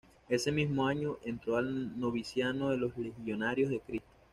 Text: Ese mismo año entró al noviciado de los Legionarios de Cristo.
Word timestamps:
Ese 0.29 0.51
mismo 0.51 0.87
año 0.87 1.19
entró 1.23 1.57
al 1.57 1.99
noviciado 1.99 2.71
de 2.71 2.77
los 2.77 2.97
Legionarios 2.97 3.69
de 3.69 3.81
Cristo. 3.81 4.07